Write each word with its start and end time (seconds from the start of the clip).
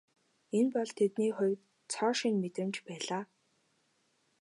Энэ 0.57 0.69
бол 0.75 0.89
тэдний 0.97 1.33
хувьд 1.35 1.61
цоо 1.91 2.11
шинэ 2.17 2.39
мэдрэмж 2.41 2.75
байлаа. 2.87 3.23